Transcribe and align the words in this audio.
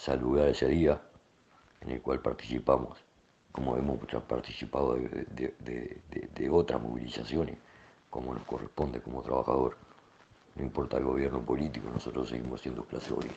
saludar 0.00 0.48
ese 0.48 0.66
día 0.66 0.98
en 1.82 1.90
el 1.90 2.00
cual 2.00 2.20
participamos, 2.20 2.98
como 3.52 3.76
hemos 3.76 3.98
participado 4.26 4.94
de, 4.94 6.50
otras 6.50 6.80
movilizaciones, 6.80 7.58
como 8.08 8.32
nos 8.32 8.44
corresponde 8.44 9.02
como 9.02 9.22
trabajador. 9.22 9.76
No 10.54 10.62
importa 10.64 10.96
el 10.96 11.04
gobierno 11.04 11.42
político, 11.42 11.90
nosotros 11.90 12.30
seguimos 12.30 12.62
siendo 12.62 12.84
clase 12.84 13.12
obrera. 13.12 13.34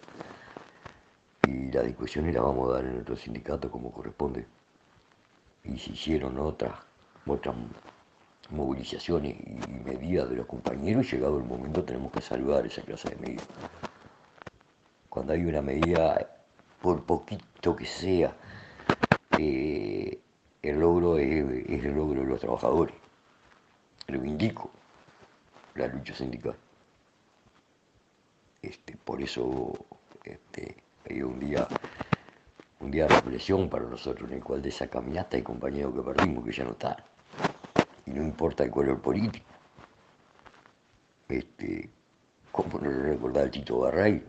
Y 1.47 1.69
las 1.71 1.85
discusiones 1.85 2.33
las 2.33 2.43
vamos 2.43 2.69
a 2.69 2.75
dar 2.75 2.85
en 2.85 2.93
nuestro 2.93 3.17
sindicato 3.17 3.69
como 3.69 3.91
corresponde. 3.91 4.47
Y 5.65 5.77
se 5.77 5.91
hicieron 5.91 6.37
otras, 6.39 6.79
otras 7.25 7.55
movilizaciones 8.49 9.35
y 9.37 9.67
medidas 9.83 10.29
de 10.29 10.37
los 10.37 10.45
compañeros, 10.45 11.11
llegado 11.11 11.37
el 11.37 11.43
momento 11.43 11.83
tenemos 11.83 12.11
que 12.11 12.21
saludar 12.21 12.65
esa 12.65 12.81
clase 12.81 13.09
de 13.09 13.15
medidas. 13.17 13.47
Cuando 15.09 15.33
hay 15.33 15.45
una 15.45 15.61
medida, 15.61 16.42
por 16.83 17.05
poquito 17.05 17.77
que 17.77 17.85
sea, 17.85 18.35
eh, 19.39 20.19
el 20.61 20.79
logro 20.81 21.17
es, 21.17 21.29
el 21.29 21.95
logro 21.95 22.19
de 22.19 22.27
los 22.27 22.41
trabajadores. 22.41 22.93
Reivindico 24.05 24.69
la 25.75 25.87
lucha 25.87 26.13
sindical. 26.13 26.57
Este, 28.61 28.97
por 28.97 29.21
eso 29.21 29.71
este, 30.25 30.83
hay 31.09 31.21
un 31.21 31.39
día, 31.39 31.65
un 32.81 32.91
día 32.91 33.07
de 33.07 33.15
reflexión 33.15 33.69
para 33.69 33.85
nosotros 33.85 34.29
en 34.29 34.35
el 34.35 34.43
cual 34.43 34.61
de 34.61 34.67
esa 34.67 34.89
caminata 34.89 35.37
hay 35.37 35.43
compañeros 35.43 35.93
que 35.95 36.01
perdimos 36.01 36.43
que 36.43 36.51
ya 36.51 36.65
no 36.65 36.71
están 36.71 36.97
y 38.05 38.11
no 38.11 38.23
importa 38.23 38.65
el 38.65 38.71
color 38.71 38.99
político. 38.99 39.45
Este, 41.29 41.89
¿Cómo 42.51 42.77
no 42.77 42.89
recordar 42.89 43.49
Tito 43.49 43.79
Barray? 43.79 44.21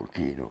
¿Por 0.00 0.08
qué 0.08 0.34
no? 0.34 0.50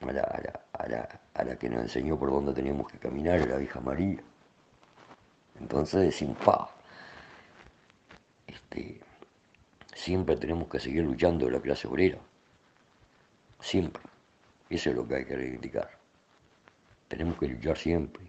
A 0.00 1.44
la, 1.44 1.58
que 1.58 1.68
nos 1.68 1.82
enseñó 1.82 2.18
por 2.18 2.30
dónde 2.30 2.54
teníamos 2.54 2.90
que 2.90 2.98
caminar, 2.98 3.46
la 3.46 3.58
vieja 3.58 3.80
María. 3.80 4.18
Entonces, 5.60 6.16
sin 6.16 6.34
paz. 6.36 6.70
Este, 8.46 8.98
siempre 9.94 10.36
tenemos 10.38 10.70
que 10.70 10.80
seguir 10.80 11.04
luchando 11.04 11.50
la 11.50 11.60
clase 11.60 11.86
obrera. 11.86 12.18
Siempre. 13.60 14.02
Eso 14.70 14.88
es 14.88 14.96
lo 14.96 15.06
que 15.06 15.16
hay 15.16 15.26
que 15.26 15.36
reivindicar. 15.36 15.90
Tenemos 17.08 17.38
que 17.38 17.48
luchar 17.48 17.76
siempre 17.76 18.24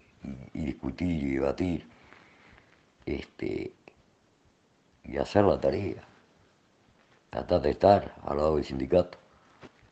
y, 0.53 0.65
discutir 0.65 1.23
y 1.23 1.35
debatir 1.35 1.87
este, 3.05 3.71
y 5.05 5.17
hacer 5.17 5.45
la 5.45 5.57
tarea. 5.57 6.05
Tratar 7.29 7.61
de 7.61 7.69
estar 7.69 8.13
al 8.25 8.35
lado 8.35 8.55
del 8.57 8.65
sindicato, 8.65 9.17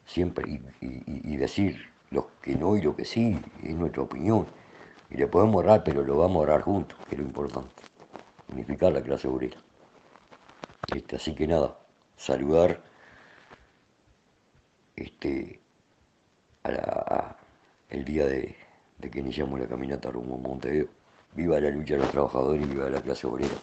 siempre, 0.06 0.62
y, 0.82 1.38
decir 1.38 1.92
lo 2.12 2.30
que 2.42 2.56
no 2.56 2.78
y 2.78 2.82
lo 2.82 2.96
que 2.96 3.06
sí, 3.06 3.40
es 3.64 3.76
nuestra 3.76 4.04
opinión. 4.04 4.48
Y 5.10 5.18
le 5.18 5.28
podemos 5.28 5.58
orar, 5.58 5.84
pero 5.84 6.04
lo 6.04 6.18
vamos 6.18 6.38
a 6.38 6.40
orar 6.40 6.62
juntos, 6.62 6.98
que 7.08 7.16
es 7.16 7.22
lo 7.22 7.28
importante. 7.28 7.70
Unificar 8.52 8.94
la 8.94 9.02
clase 9.02 9.28
obrera. 9.28 9.58
Este, 10.94 11.16
así 11.16 11.34
que 11.34 11.48
nada, 11.48 11.78
saludar 12.16 12.82
este, 14.96 15.60
a 16.64 17.36
el 17.90 18.06
día 18.06 18.26
de, 18.26 18.56
de 18.98 19.10
que 19.10 19.20
iniciamos 19.20 19.60
la 19.60 19.68
caminata 19.68 20.12
rumbo 20.12 20.36
a 20.36 20.38
Montevideo. 20.38 20.88
Viva 21.34 21.60
la 21.60 21.70
lucha 21.70 21.96
de 21.96 22.02
los 22.02 22.12
trabajadores 22.12 22.64
y 22.64 22.70
viva 22.70 22.90
la 22.90 23.02
clase 23.02 23.28
obrera. 23.28 23.56